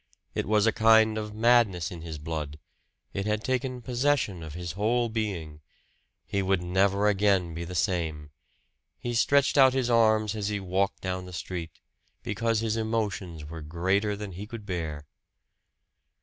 It 0.33 0.47
was 0.47 0.65
a 0.65 0.71
kind 0.71 1.15
of 1.19 1.35
madness 1.35 1.91
in 1.91 2.01
his 2.01 2.17
blood. 2.17 2.57
It 3.13 3.27
had 3.27 3.43
taken 3.43 3.83
possession 3.83 4.41
of 4.41 4.55
his 4.55 4.71
whole 4.71 5.09
being 5.09 5.61
he 6.25 6.41
would 6.41 6.63
never 6.63 7.07
again 7.07 7.53
be 7.53 7.65
the 7.65 7.75
same! 7.75 8.31
He 8.97 9.13
stretched 9.13 9.59
out 9.59 9.73
his 9.73 9.91
arms 9.91 10.35
as 10.35 10.47
he 10.47 10.59
walked 10.59 11.01
down 11.01 11.27
the 11.27 11.33
street, 11.33 11.79
because 12.23 12.61
his 12.61 12.77
emotions 12.77 13.45
were 13.47 13.61
greater 13.61 14.15
than 14.15 14.31
he 14.31 14.47
could 14.47 14.65
bear. 14.65 15.05